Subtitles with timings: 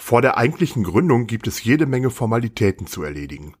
[0.00, 3.56] Vor der eigentlichen Gründung gibt es jede Menge Formalitäten zu erledigen.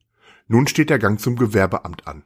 [0.46, 2.22] Nun steht der Gang zum Gewerbeamt an.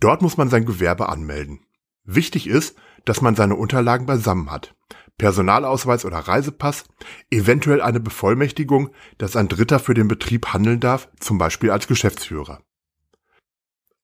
[0.00, 1.60] Dort muss man sein Gewerbe anmelden.
[2.04, 4.74] Wichtig ist, dass man seine Unterlagen beisammen hat.
[5.18, 6.84] Personalausweis oder Reisepass,
[7.30, 12.62] eventuell eine Bevollmächtigung, dass ein Dritter für den Betrieb handeln darf, zum Beispiel als Geschäftsführer.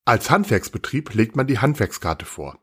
[0.04, 2.58] Als Handwerksbetrieb legt man die Handwerkskarte vor.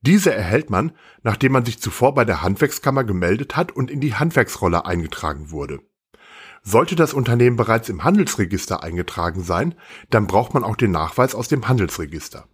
[0.00, 4.14] Diese erhält man, nachdem man sich zuvor bei der Handwerkskammer gemeldet hat und in die
[4.14, 5.80] Handwerksrolle eingetragen wurde.
[6.62, 9.74] Sollte das Unternehmen bereits im Handelsregister eingetragen sein,
[10.10, 12.46] dann braucht man auch den Nachweis aus dem Handelsregister.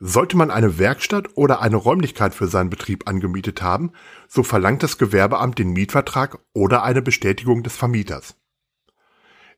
[0.00, 3.92] Sollte man eine Werkstatt oder eine Räumlichkeit für seinen Betrieb angemietet haben,
[4.28, 8.36] so verlangt das Gewerbeamt den Mietvertrag oder eine Bestätigung des Vermieters.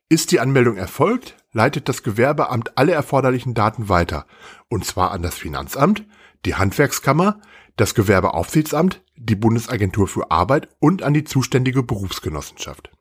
[0.08, 4.26] Ist die Anmeldung erfolgt, leitet das Gewerbeamt alle erforderlichen Daten weiter,
[4.68, 6.04] und zwar an das Finanzamt,
[6.44, 7.40] die Handwerkskammer,
[7.76, 12.95] das Gewerbeaufsichtsamt, die Bundesagentur für Arbeit und an die zuständige Berufsgenossenschaft.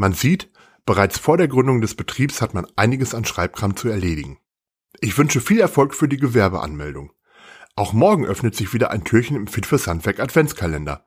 [0.00, 0.50] Man sieht,
[0.86, 4.38] bereits vor der Gründung des Betriebs hat man einiges an Schreibkram zu erledigen.
[4.98, 7.12] Ich wünsche viel Erfolg für die Gewerbeanmeldung.
[7.76, 11.04] Auch morgen öffnet sich wieder ein Türchen im Fit fürs Handwerk Adventskalender.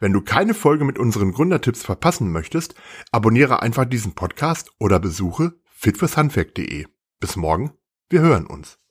[0.00, 2.74] Wenn du keine Folge mit unseren Gründertipps verpassen möchtest,
[3.12, 6.86] abonniere einfach diesen Podcast oder besuche fitfürshandwerk.de.
[7.20, 7.70] Bis morgen,
[8.10, 8.81] wir hören uns.